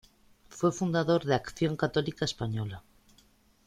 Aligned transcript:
Fue 0.49 0.71
fundador 0.71 1.25
de 1.25 1.35
Acción 1.35 1.77
Católica 1.77 2.25
española. 2.25 2.81